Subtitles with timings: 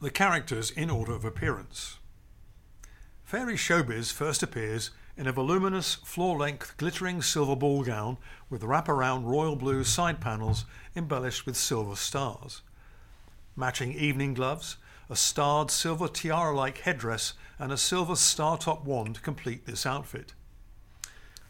[0.00, 1.98] The characters in order of appearance.
[3.24, 8.16] Fairy Showbiz first appears in a voluminous, floor-length, glittering silver ball gown
[8.48, 10.64] with wraparound royal blue side panels
[10.94, 12.62] embellished with silver stars.
[13.56, 14.76] Matching evening gloves,
[15.10, 20.32] a starred silver tiara-like headdress and a silver star-top wand complete this outfit.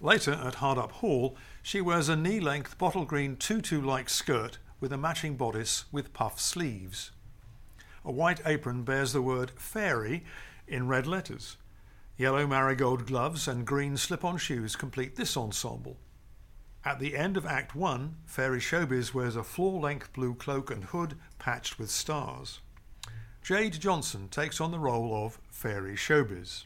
[0.00, 5.34] Later, at Hardup Hall, she wears a knee-length bottle green tutu-like skirt with a matching
[5.34, 7.10] bodice with puff sleeves.
[8.06, 10.22] A white apron bears the word fairy
[10.68, 11.56] in red letters.
[12.16, 15.96] Yellow marigold gloves and green slip-on shoes complete this ensemble.
[16.84, 21.18] At the end of Act 1, Fairy Showbiz wears a floor-length blue cloak and hood
[21.40, 22.60] patched with stars.
[23.42, 26.64] Jade Johnson takes on the role of Fairy Showbiz.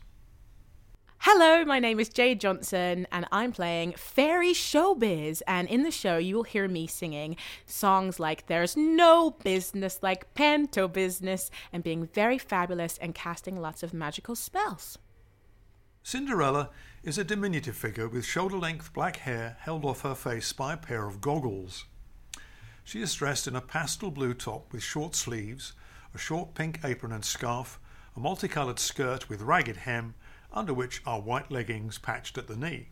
[1.24, 5.43] Hello, my name is Jade Johnson, and I'm playing Fairy Showbiz.
[5.46, 10.33] And in the show, you will hear me singing songs like There's No Business Like
[10.33, 14.96] Panto Business, and being very fabulous and casting lots of magical spells.
[16.02, 16.71] Cinderella
[17.02, 20.79] is a diminutive figure with shoulder length black hair held off her face by a
[20.79, 21.85] pair of goggles.
[22.82, 25.74] She is dressed in a pastel blue top with short sleeves,
[26.15, 27.79] a short pink apron and scarf,
[28.16, 30.15] a multicoloured skirt with ragged hem
[30.52, 32.88] under which are white leggings patched at the knee.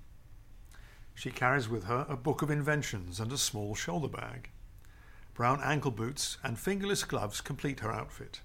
[1.14, 4.50] She carries with her a book of inventions and a small shoulder bag.
[5.34, 8.40] Brown ankle boots and fingerless gloves complete her outfit.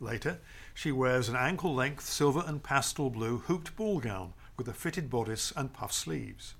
[0.00, 0.38] Later,
[0.74, 5.10] she wears an ankle length silver and pastel blue hooped ball gown with a fitted
[5.10, 6.54] bodice and puff sleeves.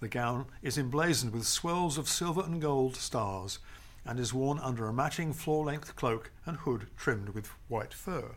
[0.00, 3.58] The gown is emblazoned with swirls of silver and gold stars
[4.04, 8.36] and is worn under a matching floor length cloak and hood trimmed with white fur.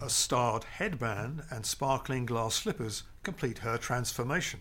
[0.00, 4.60] A starred headband and sparkling glass slippers complete her transformation.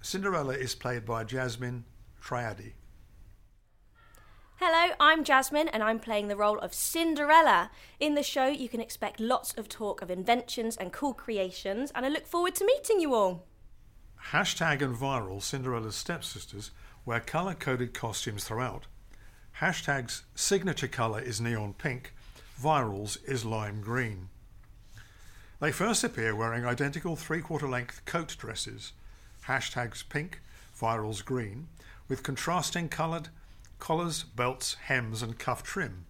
[0.00, 1.84] Cinderella is played by Jasmine
[2.22, 2.74] Triadi.
[4.56, 7.70] Hello, I'm Jasmine and I'm playing the role of Cinderella.
[7.98, 12.06] In the show, you can expect lots of talk of inventions and cool creations, and
[12.06, 13.46] I look forward to meeting you all.
[14.30, 16.70] Hashtag and viral Cinderella's stepsisters
[17.04, 18.86] wear colour coded costumes throughout.
[19.60, 22.14] Hashtag's signature colour is neon pink,
[22.60, 24.28] viral's is lime green.
[25.64, 28.92] They first appear wearing identical three quarter length coat dresses,
[29.46, 30.42] hashtags pink,
[30.78, 31.68] virals green,
[32.06, 33.30] with contrasting coloured
[33.78, 36.04] collars, belts, hems, and cuff trim,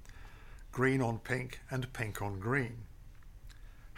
[0.72, 2.78] green on pink and pink on green.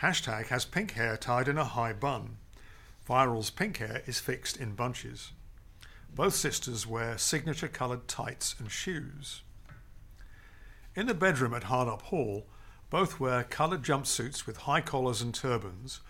[0.02, 2.36] Hashtag has pink hair tied in a high bun.
[3.08, 5.32] Viral's pink hair is fixed in bunches.
[6.14, 9.40] Both sisters wear signature coloured tights and shoes.
[10.94, 12.44] In the bedroom at Hardup Hall,
[12.90, 16.00] both wear coloured jumpsuits with high collars and turbans,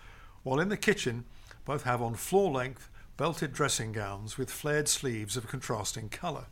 [0.43, 1.25] while in the kitchen,
[1.65, 6.45] both have on floor length belted dressing gowns with flared sleeves of contrasting colour.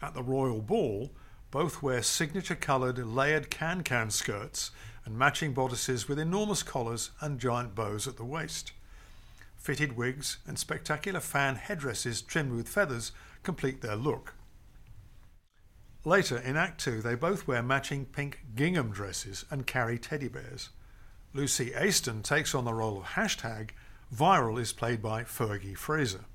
[0.00, 1.10] At the royal ball,
[1.50, 4.70] both wear signature coloured layered can can skirts
[5.04, 8.72] and matching bodices with enormous collars and giant bows at the waist.
[9.58, 14.34] Fitted wigs and spectacular fan headdresses trimmed with feathers complete their look.
[16.06, 20.68] Later, in Act 2, they both wear matching pink gingham dresses and carry teddy bears.
[21.34, 23.70] Lucy Aston takes on the role of hashtag.
[24.14, 26.26] Viral is played by Fergie Fraser.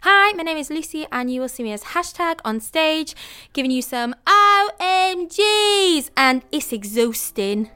[0.00, 3.14] Hi, my name is Lucy, and you will see me as hashtag on stage,
[3.52, 7.68] giving you some OMGs, and it's exhausting.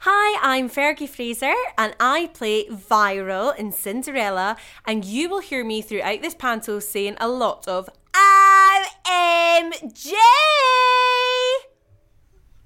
[0.00, 5.80] Hi, I'm Fergie Fraser and I play Viral in Cinderella, and you will hear me
[5.80, 7.88] throughout this panto saying a lot of
[9.80, 10.12] OMG!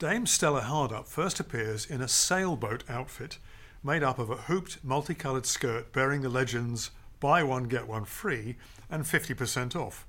[0.01, 3.39] Dame Stella Hardup first appears in a sailboat outfit
[3.85, 8.57] made up of a hooped multicoloured skirt bearing the legends buy one get one free
[8.91, 10.07] and 50% off,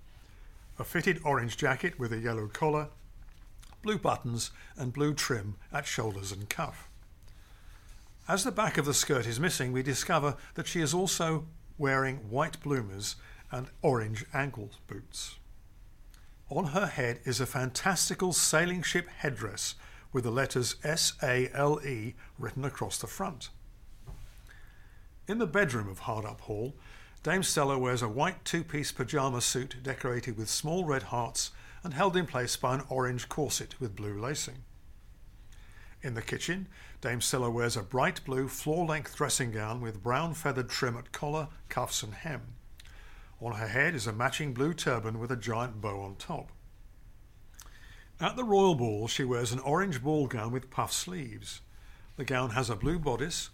[0.79, 2.87] a fitted orange jacket with a yellow collar,
[3.83, 6.89] blue buttons and blue trim at shoulders and cuff.
[8.27, 11.45] As the back of the skirt is missing, we discover that she is also
[11.77, 13.15] wearing white bloomers
[13.51, 15.35] and orange ankle boots.
[16.49, 19.73] On her head is a fantastical sailing ship headdress
[20.13, 23.49] with the letters S A L E written across the front.
[25.27, 26.75] In the bedroom of Hardup Hall,
[27.23, 31.49] Dame Stella wears a white two piece pyjama suit decorated with small red hearts
[31.83, 34.63] and held in place by an orange corset with blue lacing.
[36.03, 36.67] In the kitchen,
[37.01, 41.11] Dame Stella wears a bright blue floor length dressing gown with brown feathered trim at
[41.11, 42.41] collar, cuffs, and hem.
[43.41, 46.51] On her head is a matching blue turban with a giant bow on top.
[48.19, 51.61] At the royal ball, she wears an orange ball gown with puff sleeves.
[52.15, 53.49] The gown has a blue bodice,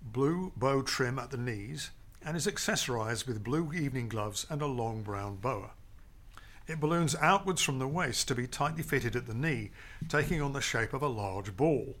[0.00, 1.90] blue bow trim at the knees,
[2.22, 5.70] and is accessorized with blue evening gloves and a long brown boa.
[6.66, 9.72] It balloons outwards from the waist to be tightly fitted at the knee,
[10.08, 11.96] taking on the shape of a large ball.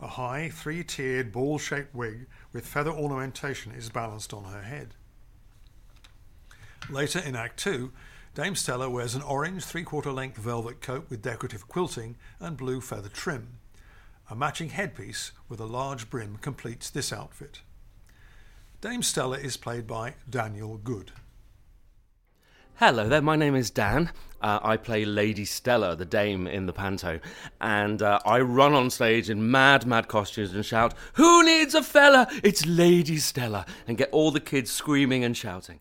[0.00, 4.96] A high, three tiered, ball shaped wig with feather ornamentation is balanced on her head.
[6.90, 7.92] Later in Act 2,
[8.34, 12.80] Dame Stella wears an orange three quarter length velvet coat with decorative quilting and blue
[12.80, 13.58] feather trim.
[14.28, 17.62] A matching headpiece with a large brim completes this outfit.
[18.82, 21.12] Dame Stella is played by Daniel Good.
[22.74, 24.10] Hello there, my name is Dan.
[24.42, 27.18] Uh, I play Lady Stella, the dame in the panto,
[27.62, 31.82] and uh, I run on stage in mad, mad costumes and shout, Who needs a
[31.82, 32.28] fella?
[32.42, 35.80] It's Lady Stella, and get all the kids screaming and shouting.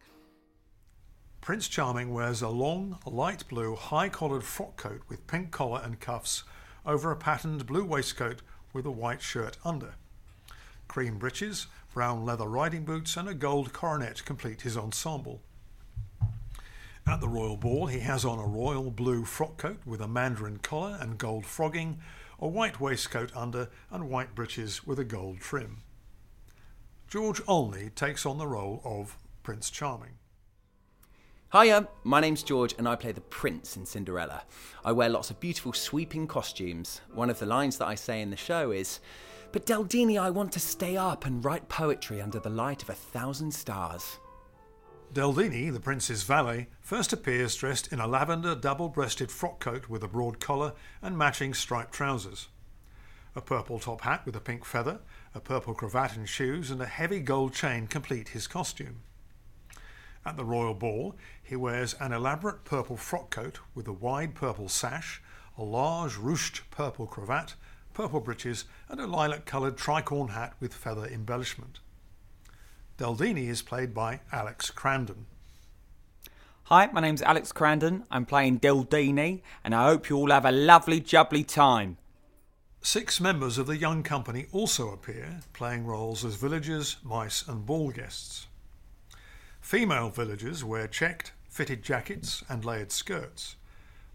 [1.44, 6.00] Prince Charming wears a long, light blue, high collared frock coat with pink collar and
[6.00, 6.46] cuffs
[6.86, 8.42] over a patterned blue waistcoat
[8.72, 9.96] with a white shirt under.
[10.88, 15.42] Cream breeches, brown leather riding boots, and a gold coronet complete his ensemble.
[17.06, 20.60] At the royal ball, he has on a royal blue frock coat with a mandarin
[20.60, 22.00] collar and gold frogging,
[22.40, 25.82] a white waistcoat under, and white breeches with a gold trim.
[27.10, 30.20] George Olney takes on the role of Prince Charming.
[31.54, 34.42] Hiya, my name's George and I play the Prince in Cinderella.
[34.84, 37.02] I wear lots of beautiful sweeping costumes.
[37.14, 39.00] One of the lines that I say in the show is,
[39.52, 42.96] But Deldini, I want to stay up and write poetry under the light of a
[42.96, 44.18] thousand stars.
[45.14, 50.04] Deldini, the prince's valet, first appears dressed in a lavender double breasted frock coat with
[50.04, 50.74] a broad collar
[51.04, 52.48] and matching striped trousers.
[53.36, 55.02] A purple top hat with a pink feather,
[55.36, 59.04] a purple cravat and shoes, and a heavy gold chain complete his costume.
[60.26, 64.70] At the royal ball, he wears an elaborate purple frock coat with a wide purple
[64.70, 65.22] sash,
[65.58, 67.56] a large ruched purple cravat,
[67.94, 71.80] purple breeches, and a lilac coloured tricorn hat with feather embellishment.
[72.98, 75.26] Deldini is played by Alex Crandon.
[76.68, 78.04] Hi, my name's Alex Crandon.
[78.10, 81.98] I'm playing Deldini, and I hope you all have a lovely, jubbly time.
[82.82, 87.92] Six members of the young company also appear, playing roles as villagers, mice, and ball
[87.92, 88.48] guests.
[89.64, 93.56] Female villagers wear checked, fitted jackets and layered skirts.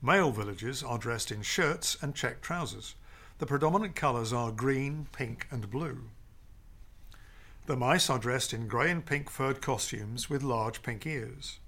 [0.03, 2.95] Male villagers are dressed in shirts and checked trousers.
[3.39, 6.11] The predominant colours are green, pink, and blue.
[7.65, 11.59] The mice are dressed in grey and pink furred costumes with large pink ears.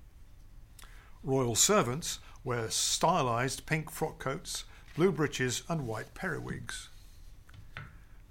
[1.24, 6.90] Royal servants wear stylized pink frock coats, blue breeches, and white periwigs.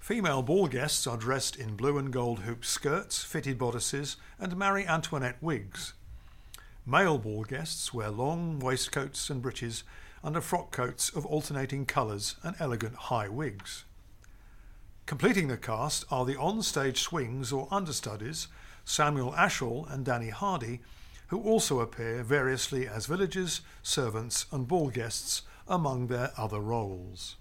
[0.00, 4.86] Female ball guests are dressed in blue and gold hoop skirts, fitted bodices, and Marie
[4.86, 5.92] Antoinette wigs.
[6.86, 9.84] Male ball guests wear long waistcoats and breeches
[10.24, 13.84] under frock coats of alternating colours and elegant high wigs.
[15.04, 18.48] Completing the cast are the on-stage swings or understudies,
[18.86, 20.80] Samuel Ashall and Danny Hardy,
[21.26, 27.36] who also appear variously as villagers, servants, and ball guests, among their other roles.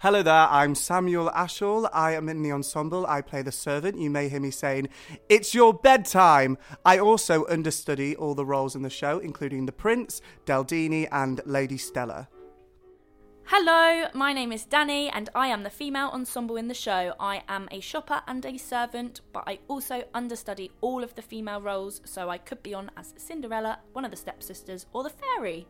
[0.00, 1.90] Hello there, I'm Samuel Ashall.
[1.92, 3.04] I am in the ensemble.
[3.08, 3.98] I play the servant.
[3.98, 4.90] You may hear me saying,
[5.28, 6.56] It's your bedtime.
[6.84, 11.78] I also understudy all the roles in the show, including the Prince, Deldini, and Lady
[11.78, 12.28] Stella.
[13.46, 17.14] Hello, my name is Danny and I am the female ensemble in the show.
[17.18, 21.60] I am a shopper and a servant, but I also understudy all of the female
[21.60, 25.66] roles, so I could be on as Cinderella, one of the stepsisters, or the fairy.